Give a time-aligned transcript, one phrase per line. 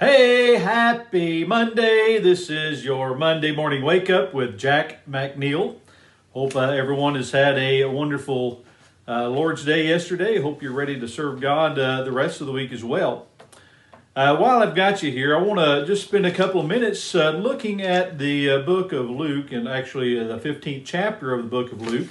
[0.00, 2.20] Hey, happy Monday.
[2.20, 5.78] This is your Monday morning wake up with Jack McNeil.
[6.32, 8.64] Hope uh, everyone has had a wonderful
[9.08, 10.40] uh, Lord's Day yesterday.
[10.40, 13.26] Hope you're ready to serve God uh, the rest of the week as well.
[14.14, 17.16] Uh, while I've got you here, I want to just spend a couple of minutes
[17.16, 21.50] uh, looking at the uh, book of Luke and actually the 15th chapter of the
[21.50, 22.10] book of Luke.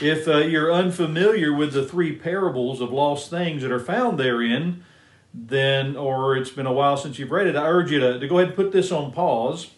[0.00, 4.84] If you're unfamiliar with the three parables of lost things that are found therein,
[5.32, 8.28] then, or it's been a while since you've read it, I urge you to, to
[8.28, 9.70] go ahead and put this on pause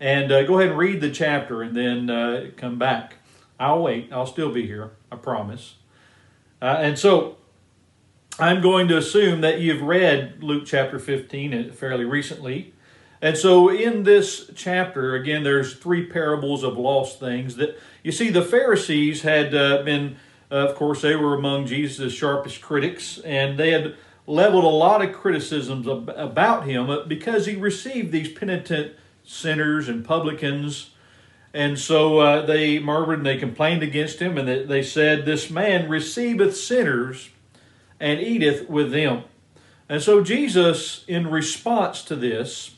[0.00, 3.16] and uh, go ahead and read the chapter and then uh, come back.
[3.60, 4.12] I'll wait.
[4.12, 4.92] I'll still be here.
[5.10, 5.76] I promise.
[6.60, 7.36] Uh, and so
[8.38, 12.72] I'm going to assume that you've read Luke chapter 15 fairly recently.
[13.20, 18.30] And so in this chapter, again, there's three parables of lost things that you see
[18.30, 20.16] the Pharisees had uh, been,
[20.50, 23.94] of course, they were among Jesus' sharpest critics, and they had
[24.26, 30.90] leveled a lot of criticisms about him because he received these penitent sinners and publicans.
[31.54, 35.50] And so uh, they murmured and they complained against him, and they, they said, This
[35.50, 37.30] man receiveth sinners
[38.00, 39.24] and eateth with them.
[39.88, 42.76] And so Jesus, in response to this,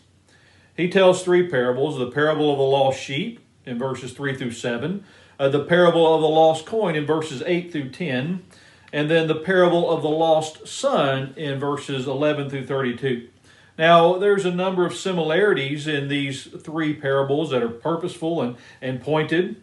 [0.76, 5.04] he tells three parables the parable of the lost sheep in verses 3 through 7,
[5.38, 8.44] uh, the parable of the lost coin in verses 8 through 10,
[8.94, 13.28] and then the parable of the lost son in verses 11 through 32.
[13.76, 19.02] Now, there's a number of similarities in these three parables that are purposeful and, and
[19.02, 19.60] pointed.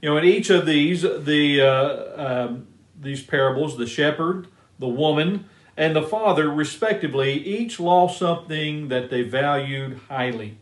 [0.00, 5.44] You know, in each of these, the uh, um, these parables, the shepherd, the woman,
[5.76, 10.56] and the father, respectively, each lost something that they valued highly.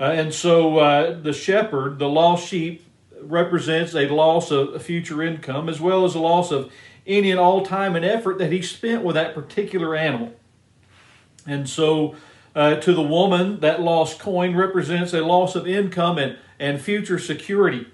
[0.00, 2.87] Uh, and so uh, the shepherd, the lost sheep,
[3.28, 6.72] represents a loss of future income as well as a loss of
[7.06, 10.34] any and all time and effort that he spent with that particular animal.
[11.46, 12.14] And so,
[12.54, 17.18] uh, to the woman, that lost coin represents a loss of income and, and future
[17.18, 17.86] security.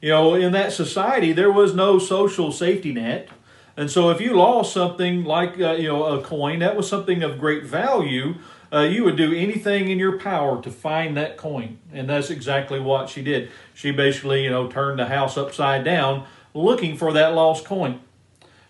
[0.00, 3.28] You know, in that society, there was no social safety net.
[3.76, 7.22] And so, if you lost something like, uh, you know, a coin, that was something
[7.22, 8.36] of great value,
[8.72, 11.78] uh, you would do anything in your power to find that coin.
[11.92, 13.50] And that's exactly what she did.
[13.74, 18.00] She basically, you know, turned the house upside down looking for that lost coin.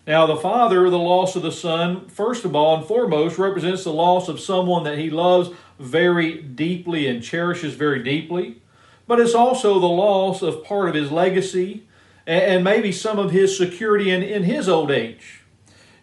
[0.05, 3.91] Now, the father, the loss of the son, first of all and foremost, represents the
[3.91, 5.49] loss of someone that he loves
[5.79, 8.61] very deeply and cherishes very deeply.
[9.05, 11.83] But it's also the loss of part of his legacy
[12.25, 15.41] and maybe some of his security in, in his old age.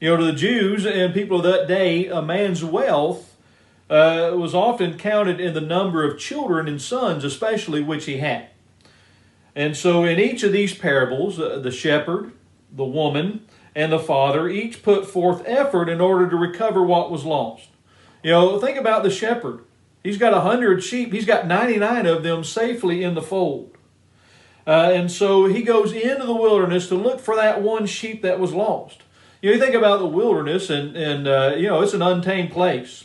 [0.00, 3.34] You know, to the Jews and people of that day, a man's wealth
[3.91, 8.49] uh, was often counted in the number of children and sons, especially which he had.
[9.55, 12.33] And so, in each of these parables, uh, the shepherd,
[12.73, 17.25] the woman, and the father each put forth effort in order to recover what was
[17.25, 17.69] lost.
[18.23, 19.65] You know, think about the shepherd.
[20.03, 21.12] He's got a hundred sheep.
[21.12, 23.77] He's got 99 of them safely in the fold.
[24.67, 28.41] Uh, and so he goes into the wilderness to look for that one sheep that
[28.41, 29.03] was lost.
[29.43, 32.50] You, know, you think about the wilderness, and, and uh, you know, it's an untamed
[32.50, 33.05] place.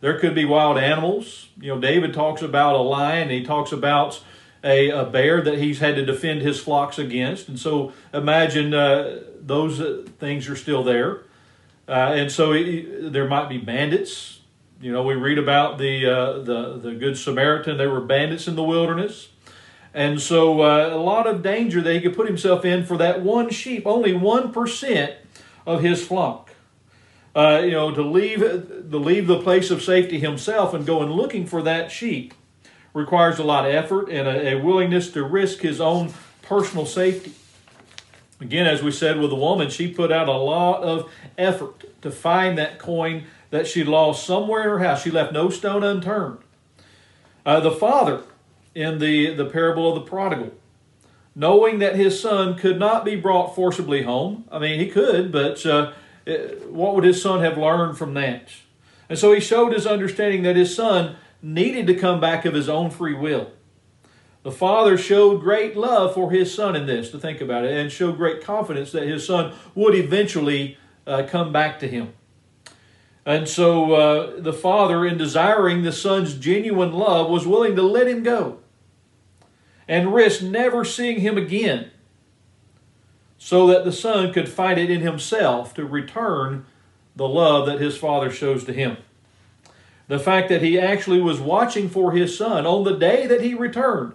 [0.00, 1.48] There could be wild animals.
[1.60, 3.30] You know, David talks about a lion.
[3.30, 4.22] He talks about
[4.62, 7.48] a, a bear that he's had to defend his flocks against.
[7.48, 11.22] And so imagine uh, those uh, things are still there.
[11.88, 14.40] Uh, and so it, there might be bandits.
[14.80, 17.76] You know, we read about the, uh, the, the Good Samaritan.
[17.76, 19.30] There were bandits in the wilderness.
[19.94, 23.22] And so uh, a lot of danger that he could put himself in for that
[23.22, 25.14] one sheep, only 1%
[25.66, 26.47] of his flock.
[27.38, 31.12] Uh, you know, to leave, to leave the place of safety himself and go and
[31.12, 32.34] looking for that sheep
[32.92, 36.12] requires a lot of effort and a, a willingness to risk his own
[36.42, 37.30] personal safety.
[38.40, 42.10] Again, as we said with the woman, she put out a lot of effort to
[42.10, 45.04] find that coin that she lost somewhere in her house.
[45.04, 46.38] She left no stone unturned.
[47.46, 48.22] Uh, the father
[48.74, 50.54] in the, the parable of the prodigal,
[51.36, 54.42] knowing that his son could not be brought forcibly home.
[54.50, 55.92] I mean, he could, but uh,
[56.68, 58.50] what would his son have learned from that?
[59.08, 62.68] And so he showed his understanding that his son needed to come back of his
[62.68, 63.50] own free will.
[64.42, 67.90] The father showed great love for his son in this, to think about it, and
[67.90, 72.12] showed great confidence that his son would eventually uh, come back to him.
[73.26, 78.06] And so uh, the father, in desiring the son's genuine love, was willing to let
[78.06, 78.58] him go
[79.86, 81.90] and risk never seeing him again
[83.48, 86.66] so that the son could find it in himself to return
[87.16, 88.98] the love that his father shows to him.
[90.06, 93.54] The fact that he actually was watching for his son on the day that he
[93.54, 94.12] returned.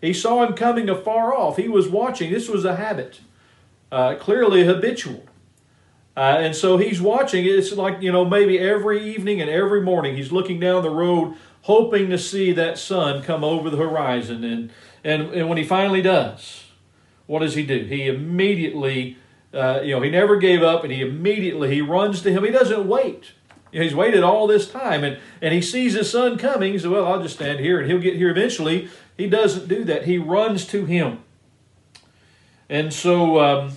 [0.00, 1.56] He saw him coming afar off.
[1.56, 2.30] He was watching.
[2.30, 3.18] This was a habit,
[3.90, 5.24] uh, clearly habitual.
[6.16, 7.44] Uh, and so he's watching.
[7.44, 11.34] It's like, you know, maybe every evening and every morning he's looking down the road,
[11.62, 14.44] hoping to see that son come over the horizon.
[14.44, 14.70] And,
[15.02, 16.69] and, and when he finally does,
[17.30, 17.84] what does he do?
[17.84, 19.16] He immediately,
[19.54, 22.42] uh, you know, he never gave up and he immediately, he runs to him.
[22.42, 23.30] He doesn't wait.
[23.70, 26.72] You know, he's waited all this time and, and he sees his son coming.
[26.72, 28.88] He says, well, I'll just stand here and he'll get here eventually.
[29.16, 30.06] He doesn't do that.
[30.06, 31.20] He runs to him.
[32.68, 33.74] And so um,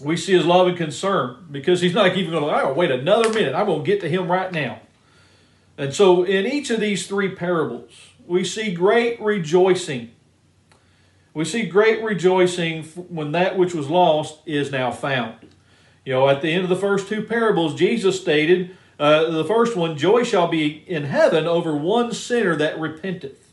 [0.00, 3.28] we see his love and concern because he's not even going to, oh, wait another
[3.28, 3.54] minute.
[3.54, 4.80] I'm going to get to him right now.
[5.76, 7.92] And so in each of these three parables,
[8.26, 10.12] we see great rejoicing.
[11.38, 15.36] We see great rejoicing when that which was lost is now found.
[16.04, 19.76] You know, at the end of the first two parables, Jesus stated, uh, the first
[19.76, 23.52] one, joy shall be in heaven over one sinner that repenteth.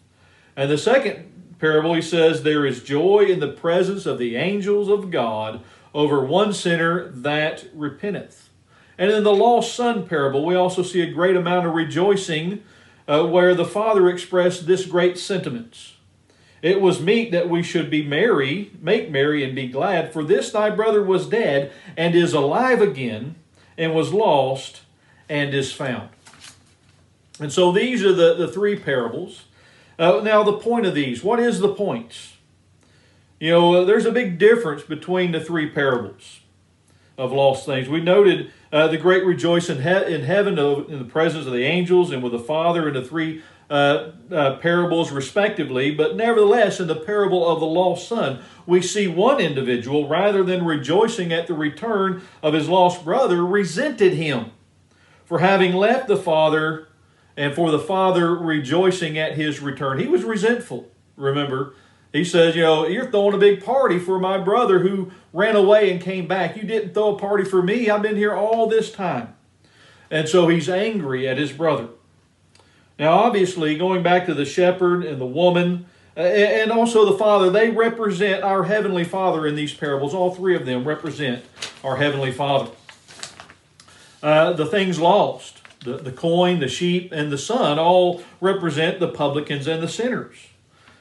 [0.56, 4.90] And the second parable, he says, there is joy in the presence of the angels
[4.90, 5.62] of God
[5.94, 8.50] over one sinner that repenteth.
[8.98, 12.64] And in the lost son parable, we also see a great amount of rejoicing
[13.08, 15.94] uh, where the father expressed this great sentiments.
[16.65, 20.51] It was meet that we should be merry, make merry, and be glad, for this
[20.51, 23.35] thy brother was dead and is alive again,
[23.77, 24.81] and was lost
[25.29, 26.09] and is found.
[27.39, 29.44] And so these are the, the three parables.
[30.00, 32.31] Uh, now, the point of these, what is the point?
[33.39, 36.39] You know, uh, there's a big difference between the three parables
[37.15, 37.88] of lost things.
[37.88, 41.63] We noted uh, the great rejoice in, he- in heaven in the presence of the
[41.63, 45.91] angels and with the Father and the three uh, uh, parables, respectively.
[45.91, 50.65] But nevertheless, in the parable of the lost son, we see one individual, rather than
[50.65, 54.51] rejoicing at the return of his lost brother, resented him
[55.25, 56.88] for having left the Father
[57.38, 60.00] and for the Father rejoicing at his return.
[60.00, 61.73] He was resentful, remember.
[62.13, 65.91] He says, You know, you're throwing a big party for my brother who ran away
[65.91, 66.56] and came back.
[66.56, 67.89] You didn't throw a party for me.
[67.89, 69.35] I've been here all this time.
[70.09, 71.89] And so he's angry at his brother.
[72.97, 77.50] Now, obviously, going back to the shepherd and the woman, uh, and also the Father,
[77.50, 80.13] they represent our Heavenly Father in these parables.
[80.13, 81.44] All three of them represent
[81.83, 82.71] our Heavenly Father.
[84.24, 89.09] Uh, the things lost, the, the coin, the sheep, and the son, all represent the
[89.09, 90.48] publicans and the sinners.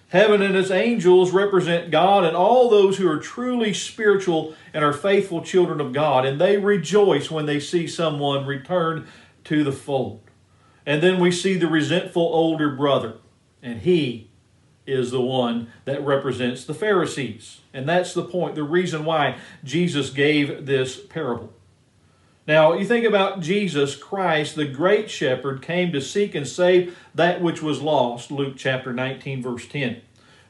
[0.09, 4.93] Heaven and its angels represent God and all those who are truly spiritual and are
[4.93, 9.07] faithful children of God, and they rejoice when they see someone return
[9.45, 10.21] to the fold.
[10.87, 13.15] And then we see the resentful older brother,
[13.63, 14.29] and he
[14.87, 17.61] is the one that represents the Pharisees.
[17.73, 21.53] And that's the point, the reason why Jesus gave this parable.
[22.47, 27.41] Now, you think about Jesus Christ, the great shepherd, came to seek and save that
[27.41, 30.03] which was lost, Luke chapter 19, verse 10.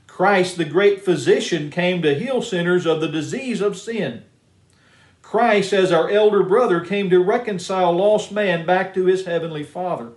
[0.08, 4.24] Christ, the great physician, came to heal sinners of the disease of sin.
[5.22, 10.10] Christ, as our elder brother, came to reconcile lost man back to his heavenly Father.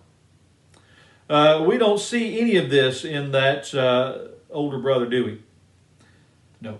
[1.30, 5.42] Uh, we don't see any of this in that uh, older brother, do we?
[6.62, 6.80] No.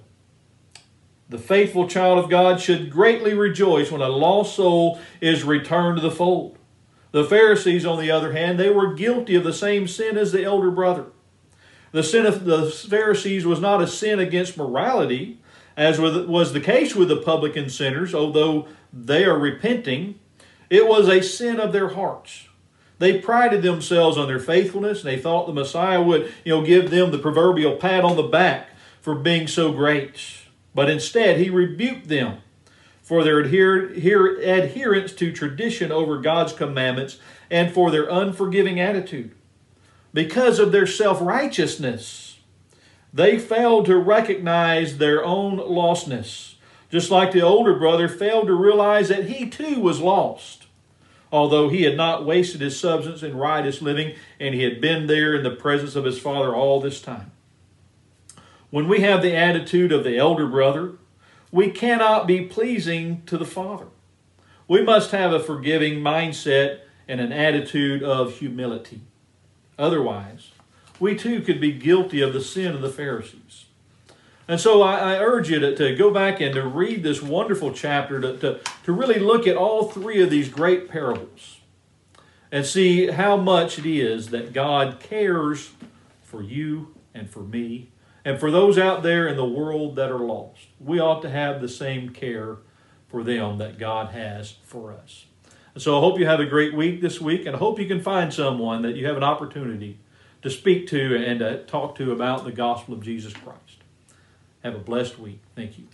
[1.30, 6.02] The faithful child of God should greatly rejoice when a lost soul is returned to
[6.02, 6.58] the fold.
[7.12, 10.44] The Pharisees, on the other hand, they were guilty of the same sin as the
[10.44, 11.08] elder brother.
[11.92, 15.40] The sin of the Pharisees was not a sin against morality,
[15.76, 20.20] as was the case with the publican sinners, although they are repenting.
[20.70, 22.47] It was a sin of their hearts.
[23.00, 26.90] They prided themselves on their faithfulness, and they thought the Messiah would, you know, give
[26.90, 28.70] them the proverbial pat on the back
[29.02, 30.20] for being so great.
[30.74, 32.40] But instead, he rebuked them
[33.02, 37.20] for their adherence to tradition over God's commandments
[37.50, 39.32] and for their unforgiving attitude.
[40.14, 42.40] Because of their self righteousness,
[43.14, 46.56] they failed to recognize their own lostness,
[46.92, 50.67] just like the older brother failed to realize that he too was lost.
[51.32, 55.36] Although he had not wasted his substance in riotous living, and he had been there
[55.36, 57.32] in the presence of his father all this time.
[58.70, 60.94] When we have the attitude of the elder brother,
[61.52, 63.88] we cannot be pleasing to the Father.
[64.68, 69.02] We must have a forgiving mindset and an attitude of humility.
[69.80, 70.52] Otherwise,
[71.00, 73.67] we too could be guilty of the sin of the Pharisees.
[74.48, 77.74] And so I, I urge you to, to, go back and to read this wonderful
[77.74, 81.58] chapter, to, to, to really look at all three of these great parables
[82.52, 85.72] and see how much it is that God cares
[86.24, 87.92] for you and for me
[88.28, 91.62] and for those out there in the world that are lost, we ought to have
[91.62, 92.58] the same care
[93.08, 95.28] for them that God has for us.
[95.74, 97.86] And so I hope you have a great week this week, and I hope you
[97.86, 100.00] can find someone that you have an opportunity
[100.42, 103.77] to speak to and to talk to about the gospel of Jesus Christ.
[104.68, 105.40] Have a blessed week.
[105.56, 105.86] Thank you.